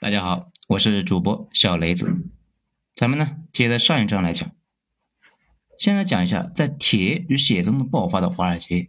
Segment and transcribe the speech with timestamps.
[0.00, 2.10] 大家好，我是主播小雷子。
[2.96, 4.50] 咱们呢接着上一章来讲，
[5.76, 8.88] 现在讲一下在铁与血中爆发的华尔街。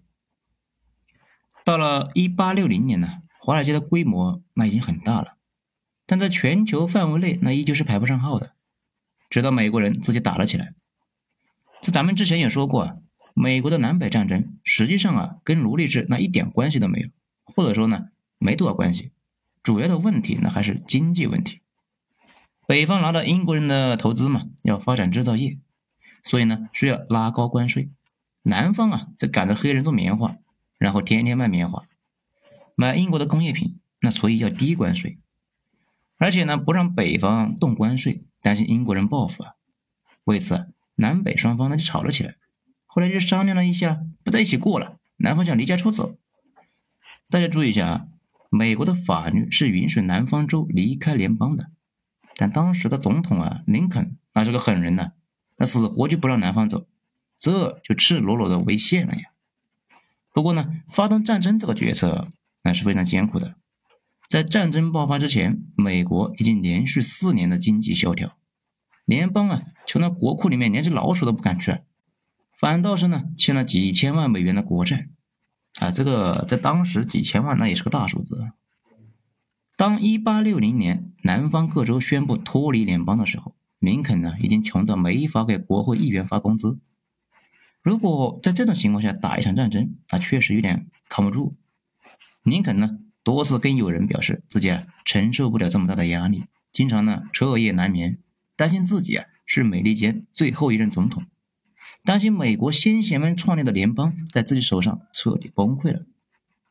[1.66, 5.36] 到了一八六零年呢，华尔街的规模那已经很大了，
[6.06, 8.54] 但在全球范围内那依旧是排不上号的。
[9.30, 10.76] 直到美国人自己打了起来。
[11.82, 12.96] 在咱们之前也说过，
[13.36, 17.10] 美国的南北战争实际上啊跟奴隶制那一点关系都没有，
[17.44, 19.12] 或者说呢没多少关系。
[19.64, 21.62] 主要的问题呢还是经济问题，
[22.68, 25.60] 北方拿到英国人的投资嘛，要发展制造业，
[26.24, 27.90] 所以呢需要拉高关税。
[28.44, 30.38] 南方啊在赶着黑人做棉花，
[30.80, 31.84] 然后天天卖棉花，
[32.76, 35.20] 买英国的工业品，那所以要低关税，
[36.18, 39.54] 而且呢不让北方动关税，担心英国人报复啊。
[40.24, 42.36] 为此，南北双方呢就吵了起来，
[42.88, 44.98] 后来就商量了一下，不在一起过了。
[45.18, 46.18] 南方想离家出走，
[47.30, 48.08] 大家注意一下啊。
[48.54, 51.72] 美国的法律是允许南方州离开联邦的，
[52.36, 55.14] 但当时的总统啊，林肯那是个狠人呐，
[55.56, 56.86] 他死活就不让南方走，
[57.40, 59.32] 这就赤裸裸的违宪了呀。
[60.34, 62.28] 不过呢，发动战争这个决策
[62.64, 63.56] 那是非常艰苦的。
[64.28, 68.38] 在战争爆发之前，美国已经连续四年的经济萧条，
[69.06, 71.80] 联邦啊穷到国库里面连只老鼠都不敢去，
[72.60, 75.08] 反倒是呢欠了几千万美元的国债。
[75.80, 78.52] 啊，这个在当时几千万那也是个大数字。
[79.78, 86.78] 当1860年南方各州宣布脱离联邦的时候，林肯呢已经穷到没法给国会议员发工资。
[87.82, 91.56] 如果在这种情况下打一场战争，那确实有点扛不住。
[92.44, 98.20] 林肯呢多次跟友人表示自己啊承受不了这么大的压力，经常呢彻夜难眠，
[98.56, 101.24] 担心自己啊是美利坚最后一任总统。
[102.04, 106.06] 担心美国先贤们创立的联邦在自己手上彻底崩溃了，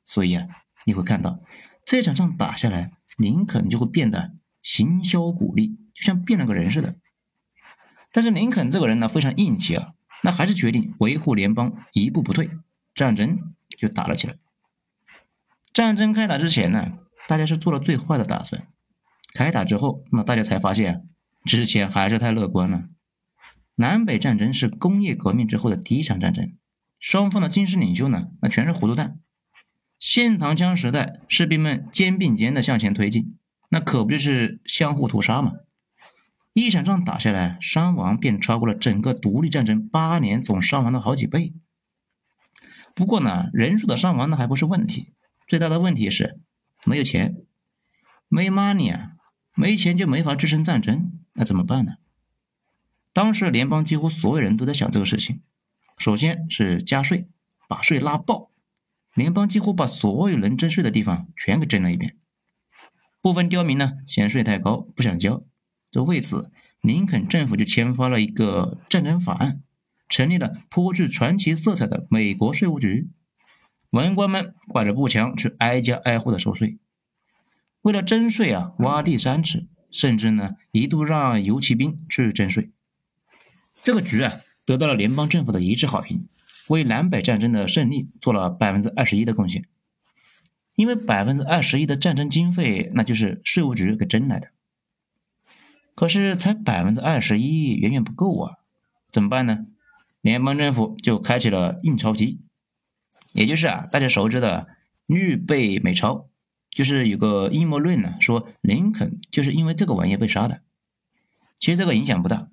[0.05, 0.47] 所以啊，
[0.85, 1.41] 你会看到
[1.85, 4.33] 这场仗打下来，林肯就会变得
[4.63, 6.97] 行销鼓励，就像变了个人似的。
[8.13, 12.51] 但是林肯这个人呢，非常硬气啊，那还是决定维护联邦，一步不退，
[12.95, 14.37] 战争就打了起来。
[15.73, 16.99] 战争开打之前呢，
[17.29, 18.63] 大家是做了最坏的打算；
[19.33, 21.09] 开打之后，那大家才发现
[21.45, 22.89] 之前还是太乐观了。
[23.81, 26.53] 南北战争是工业革命之后的第一场战争，
[26.99, 29.19] 双方的军事领袖呢，那全是糊涂蛋。
[29.99, 33.39] 现膛枪时代，士兵们肩并肩的向前推进，
[33.71, 35.53] 那可不就是相互屠杀吗？
[36.53, 41.55] 一场仗打下来，伤亡便超过了整个独立战争八年总伤亡的好几倍。
[42.95, 45.15] 不过呢，人数的伤亡那还不是问题，
[45.49, 46.39] 最大的问题是
[46.85, 47.35] 没有钱，
[48.29, 49.13] 没 money 啊，
[49.57, 51.95] 没钱就没法支撑战争，那怎么办呢？
[53.13, 55.43] 当时联邦几乎所有人都在想这个事情。
[55.99, 57.29] 首先是加税，
[57.69, 58.51] 把税拉爆。
[59.15, 62.17] 联邦几乎把所有能征税的地方全给征了一遍。
[63.21, 65.45] 部分刁民呢嫌税太高，不想交。
[65.91, 69.63] 就为此，林肯政府就签发了一个战争法案，
[70.09, 73.11] 成立了颇具传奇色彩的美国税务局。
[73.91, 76.79] 文官们挂着步枪去挨家挨户的收税。
[77.83, 82.71] 为了征税啊，挖地三尺，甚至呢一度让游骑兵去征税。
[83.83, 84.33] 这个局啊，
[84.67, 86.17] 得到了联邦政府的一致好评，
[86.69, 89.67] 为南北战争的胜利做了百分之二十一的贡献。
[90.77, 94.49] 因为百分之二十一的战争经费，那就是税务局给征来的。
[95.95, 98.59] 可是才百分之二十一，远远不够啊！
[99.11, 99.59] 怎么办呢？
[100.23, 102.41] 联邦政府就开启了印钞机，
[103.35, 104.69] 也就是啊，大家熟知的
[105.07, 106.29] 预备美钞，
[106.71, 110.63] 就是有个阴谋论呢，说林肯就是因为这个玩意被杀的。
[111.59, 112.49] 其实这个影响不大。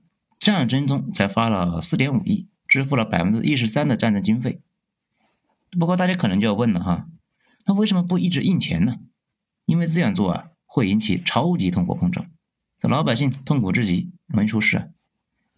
[0.48, 4.62] 战争中才发了四点五亿，支付了百分之一十三的战争经费。
[5.78, 7.10] 不过大家可能就要问了哈，
[7.66, 8.96] 那为什么不一直印钱呢？
[9.66, 12.26] 因为这样做啊，会引起超级通货膨胀，
[12.80, 14.88] 这老百姓痛苦至极，容易出事啊。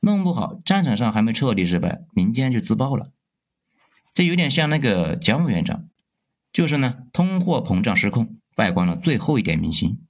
[0.02, 3.12] 弄不好战场上还没彻底失败，民间就自爆了。
[4.16, 5.88] 这有点像那个蒋委员长，
[6.52, 10.02] 就是呢，通货膨胀失控，败光了最后一点民心。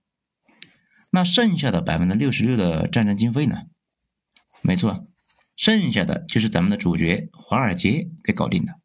[1.12, 3.64] 那剩下的百分之六十六的战争经费呢？
[4.62, 5.06] 没错，
[5.56, 8.76] 剩下的就是咱们的主角华尔街给搞定的。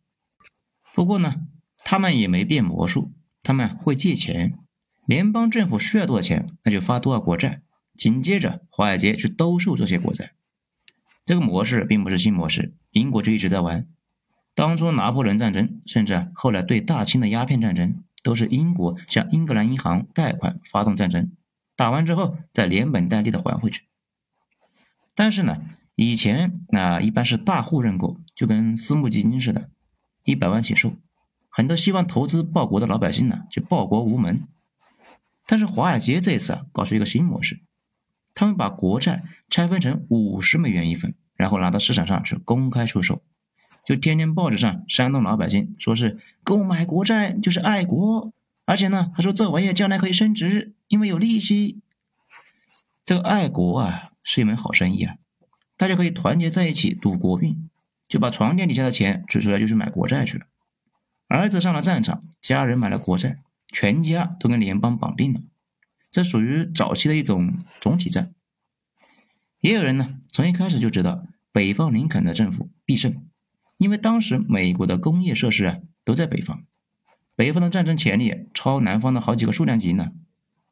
[0.95, 1.43] 不过呢，
[1.79, 3.13] 他们也没变魔术，
[3.43, 4.59] 他们会借钱。
[5.07, 7.61] 联邦政府需要多少钱，那就发多少国债。
[7.97, 10.33] 紧接着，华尔街去兜售这些国债。
[11.27, 13.87] 这个模式并不是新模式，英国就一直在玩。
[14.55, 21.33] 当初拿破仑战争，甚至后来对大清的鸦片战争，都是英国向英格兰银行贷款发动战争，
[21.77, 23.83] 打完之后再连本带利的还回去。
[25.15, 25.63] 但是呢，
[25.95, 29.71] 以前那一般是大户认购，就跟私募基金似的，
[30.25, 30.95] 一百万起售，
[31.49, 34.41] 很多希望投资报国的老百姓呢就报国无门。
[35.47, 37.61] 但是华尔街这一次啊，搞出一个新模式，
[38.35, 43.23] 他们把国债拆分成五十美元一份，然后拿到市场上去公开出售，
[43.85, 48.33] 就天天报纸上煽动老百姓，说是购买国债就是爱国，
[48.65, 51.83] 而且呢，他说这玩意将来可以升值，因为有利息。
[53.05, 55.15] 这个爱国啊，是一门好生意啊，
[55.77, 57.71] 大家可以团结在一起赌国运，
[58.09, 60.47] 就把床垫底下的钱取出来，就去买国债去了。
[61.29, 63.39] 儿子上了战场，家人买了国债。
[63.73, 65.41] 全家都跟联邦绑定了，
[66.09, 68.33] 这属于早期的一种总体战。
[69.59, 73.27] 也有人呢，从一开始就知道北方林肯的政府必胜，
[73.79, 76.63] 因为当时美国的工业设施啊都在北方，
[77.35, 80.13] 北方的战争潜力超南方的好几个数量级呢，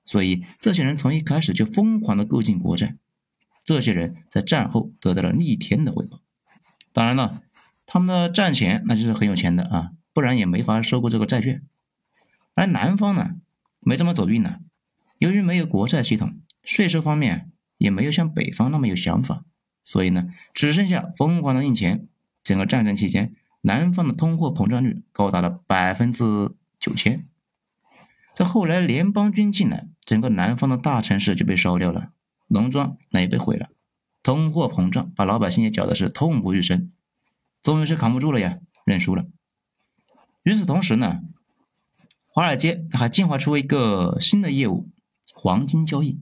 [0.04, 2.96] 所以这些人从一开始就疯狂的购进国债。
[3.64, 6.20] 这些人在战后得到了逆天的回报。
[6.92, 7.42] 当然了，
[7.86, 11.62] 他们的战前那就是很有钱的啊，不然也没法收购这个债券。
[12.54, 13.36] 而南方呢，
[13.80, 14.60] 没这么走运呢。
[15.18, 19.44] 由于没有国债系统，税收方面也没有像北方那么有想法，
[19.84, 22.06] 所以呢，只剩下疯狂的印钱。
[22.44, 26.24] 整个战争期间，南方的通货膨胀率高达了百分之
[26.80, 27.22] 九千。
[28.34, 32.10] 在后来联邦军进来，整个南方的大城市就被烧掉了，
[32.52, 33.68] 农庄那也被毁了。
[34.22, 36.92] 通货膨胀把老百姓也搅的是痛不欲生，
[37.62, 39.26] 终于是扛不住了呀，认输了。
[40.44, 41.20] 与此同时呢。
[42.34, 44.88] 华尔街还进化出一个新的业务——
[45.34, 46.18] 黄金交易。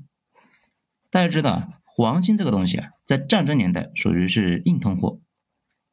[1.08, 5.20] 大家知道，黄金这个东西啊，在战争年代属于是硬通货。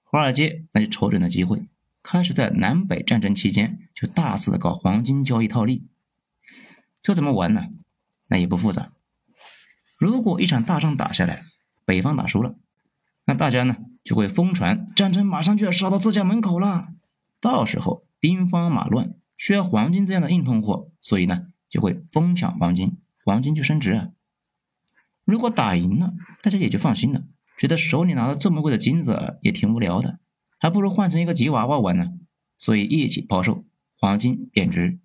[0.04, 1.68] 华尔街那就瞅准了机会，
[2.02, 5.86] 开始在南北战争期间就大肆的搞黄金交易套利。
[7.04, 7.68] 这怎么玩呢？
[8.30, 8.94] 那也不复杂。
[9.98, 11.40] 如果一场大仗打下来，
[11.84, 12.56] 北方打输了，
[13.26, 16.90] 那大家呢就会疯传战争马上就要烧到自家门口了，
[17.42, 19.16] 到时候兵荒马乱。
[19.36, 24.10] 需要黄金这样的硬通货，所以呢就会疯抢黄金，黄金就升值啊。
[25.26, 27.24] 如果打赢了，大家也就放心了，
[27.60, 30.20] 觉得手里拿着这么贵的金子也挺无聊的，
[30.58, 32.14] 还不如换成一个吉娃娃玩呢。
[32.58, 33.64] 所以一起抛售，
[33.96, 35.00] 黄金贬值。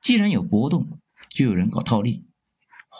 [0.00, 2.26] 既然有波动，就有人搞套利。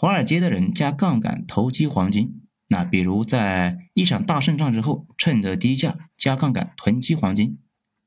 [0.03, 7.61] 华尔街的人加杠杆投机黄金，那比如在一场大胜仗之后，趁着低价加杠杆囤积黄金，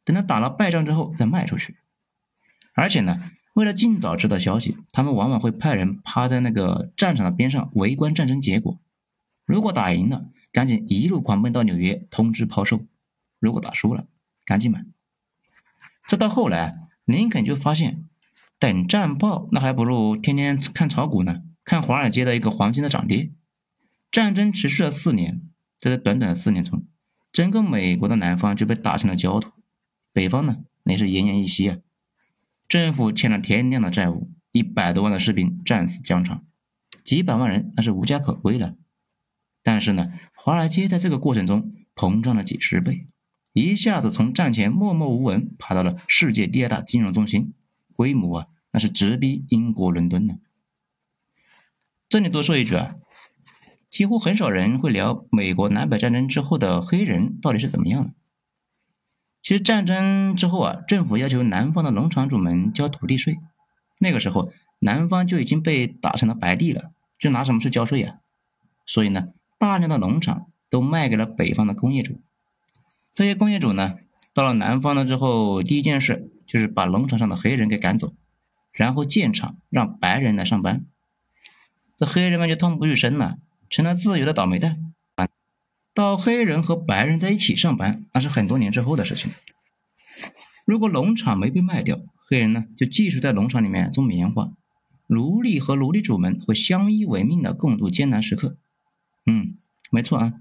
[0.03, 1.77] 等他打了败仗之后再卖出去。
[2.73, 3.15] 而且呢，
[3.53, 8.77] 为了尽早知道消息，他们往往会派人趴在那个战场的边上围观战争结果。
[9.45, 12.79] 如果打赢了，赶紧一路狂奔到纽约通知抛售；
[13.39, 14.05] 如果打输了，
[14.43, 14.83] 赶紧买。
[16.05, 16.75] 这到后来，
[17.05, 18.03] 林肯就发现，
[18.59, 23.31] 等战报那还不如天天看炒股呢，看华尔街的一个黄金的涨跌。
[24.11, 25.41] 战争持续了四年，
[25.77, 26.85] 在这短短的四年中，
[27.33, 29.51] 整个美国的南方就被打成了焦土，
[30.13, 31.79] 北方呢，那是奄奄一息啊。
[32.69, 36.45] 政府欠了天量的债务，一百多万的士兵战死疆场，
[37.03, 38.75] 几百万人那是无家可归了。
[39.61, 43.07] 但是呢，华尔街在这个过程中膨胀了几十倍，
[43.53, 47.53] 一下子从战前默默无闻爬到了世界第二大金融中心，
[47.93, 50.35] 规模啊那是直逼英国伦敦呢。
[52.07, 52.95] 这里多说一句啊，
[53.89, 58.13] 几乎很少人会聊美国南北战争之后的黑人到底是怎么样的。
[59.41, 63.37] 其实战争之后啊，政府要求南方的农场主们交土地税。
[63.99, 68.19] 那个时候，南方就已经被打成了白地了，就拿什么去交税呀？
[68.85, 72.21] 所以呢，大量的农场都卖给了北方的工业主。
[73.13, 73.95] 这些工业主呢，
[74.33, 78.13] 到了南方了之后，第一件事就是把农场上的黑人给赶走，
[78.71, 80.85] 然后建厂让白人来上班。
[81.97, 83.37] 这黑人们就痛不欲生了，
[83.69, 84.93] 成了自由的倒霉蛋。
[85.93, 89.31] 到黑人和白人在一起上班，那是很多年之后的事情。
[90.65, 94.51] 如果农场没被卖掉，黑人呢就继续在农场里面种棉花，
[95.07, 98.57] 奴隶和奴隶主们会相依为命的共度艰难时刻。
[99.25, 99.55] 嗯，
[99.89, 100.33] 没错啊，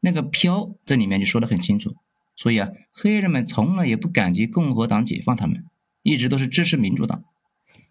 [0.00, 1.94] 那个飘这里面就说的很清楚。
[2.34, 5.66] 所以啊，黑人们从来也不感激共和党解放他们，
[6.02, 7.22] 一直都是支持民主党。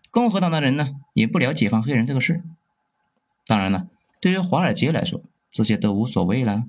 [0.10, 2.42] 共和党的人呢也不了解放黑人这个事。
[3.46, 3.88] 当然了，
[4.20, 5.22] 对于华尔街来说，
[5.52, 6.64] 这些都无所谓了。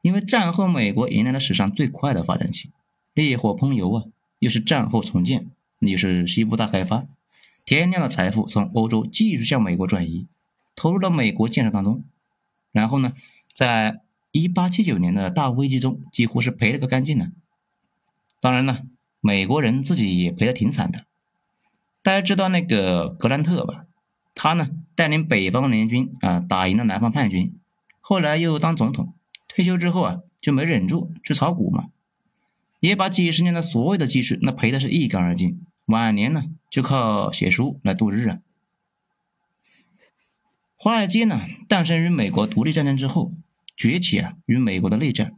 [0.00, 2.70] 因为战后美国迎来了史上最快的发展期，
[3.14, 4.04] 烈火烹油啊，
[4.38, 5.50] 又是战后重建，
[5.80, 7.04] 又是西部大开发，
[7.66, 10.26] 天量的财富从欧洲继续向美国转移，
[10.76, 12.04] 投入到美国建设当中。
[12.70, 13.12] 然后呢，
[13.54, 14.00] 在
[14.30, 17.32] 一八七九年的大危机中，几乎是赔了个干净呢。
[18.40, 18.84] 当然了，
[19.20, 21.04] 美国人自己也赔得挺惨的。
[22.02, 23.84] 大家知道那个格兰特吧？
[24.34, 27.56] 他呢带领北方联军啊，打赢了南方叛军，
[28.00, 29.14] 后来又当总统。
[29.46, 31.90] 退休之后啊，就没忍住去炒股嘛，
[32.80, 35.64] 也把几十年的所有的积蓄那赔的是一干二净。
[35.86, 38.38] 晚年呢，就靠写书来度日啊。
[40.74, 43.30] 华尔街呢，诞生于美国独立战争之后，
[43.76, 45.36] 崛起啊与美国的内战。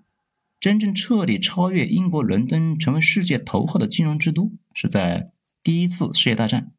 [0.59, 5.27] 真正彻底超越英国伦敦，成为世界头号的金融之都，是在
[5.63, 6.73] 第一次世界大战。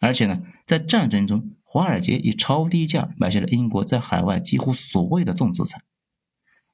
[0.00, 5.84] 而且呢，在战争中，华尔街以超低价买下了英国在海外几乎所有的重资产。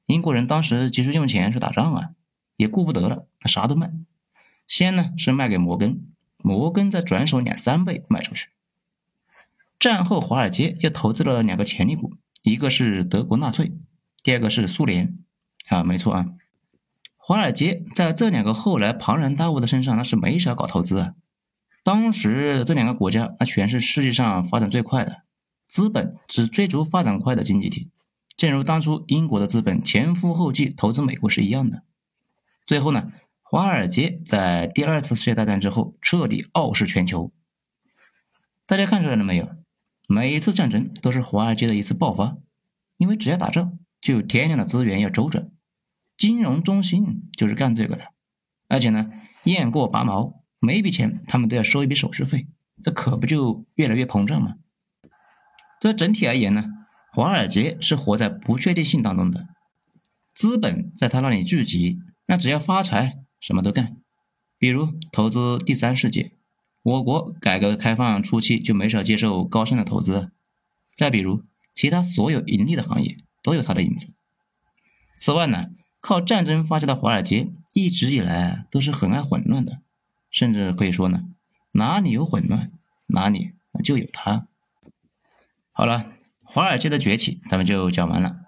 [0.07, 2.09] 英国人当时急需用钱去打仗啊，
[2.55, 3.91] 也顾不得了，啥都卖。
[4.65, 8.49] 先呢是卖给摩根，摩根再转手两三倍卖出去。
[9.79, 13.73] 战后，华尔街又投资了两个潜力股，一个是德国纳粹，
[14.23, 15.15] 第二个是苏联。
[15.67, 16.25] 啊，没错啊，
[17.17, 21.13] 华尔街在这两个后来庞然大物的身上，那是没少搞投资啊。
[21.87, 25.21] 当时这两个国家，那全是世界上发展最快的，
[25.69, 27.91] 资本只追逐发展快的经济体，
[28.35, 31.83] 正如当初英国的资本前赴后继投资美国是一样的。
[32.65, 33.07] 最后呢，
[33.41, 37.31] 华尔街在第二次世界大战之后彻底傲视全球。
[38.65, 39.47] 大家看出来了没有？
[40.09, 42.35] 每一次战争都是华尔街的一次爆发，
[42.97, 45.49] 因为只要打仗，就有天量的资源要周转。
[46.17, 48.09] 金融中心就是干这个的，
[48.67, 49.09] 而且呢，
[49.45, 52.47] 雁过拔毛，每一笔钱他们都要收一笔手续费，
[52.83, 54.55] 这可不就越来越膨胀吗？
[55.79, 56.65] 这整体而言呢，
[57.13, 59.47] 华尔街是活在不确定性当中的，
[60.33, 63.97] 资本在他那里聚集，那只要发财，什么都干。
[64.57, 66.31] 比如投资第三世界，
[66.81, 70.31] 我国改革开放初期就没少接受高盛的投资，
[70.95, 74.15] 再比如其他所有盈利的行业都有他的影子。
[75.19, 75.67] 此外呢？
[75.99, 79.81] 靠战争发家的华尔街一直以来都是很爱混乱的，
[80.29, 81.23] 甚至可以说呢，
[81.71, 82.71] 哪里有混乱，
[83.07, 83.53] 哪里
[83.83, 84.45] 就有他。
[85.71, 88.41] 好了，华尔街的崛起咱们就讲完了，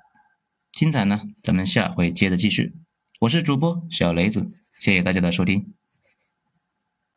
[0.71, 2.75] 精彩呢，咱们下回接着继续。
[3.21, 5.74] 我是主播小雷子，谢谢大家的收听。